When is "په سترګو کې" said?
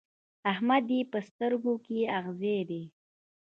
1.11-1.99